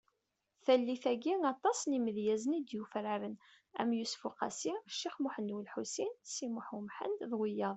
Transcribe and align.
Tallit-agi, 0.65 1.33
aṭas 1.53 1.79
n 1.83 1.91
yimedyazen 1.95 2.57
i 2.57 2.59
d-yufraren 2.61 3.35
am 3.81 3.89
Yusef 3.99 4.21
Uqasi, 4.29 4.73
Cix 4.99 5.15
Muhend 5.21 5.49
Ulḥusin 5.57 6.13
Si 6.33 6.45
Muḥend 6.53 6.77
Umḥend 6.81 7.19
d 7.29 7.31
wiyaḍ. 7.39 7.69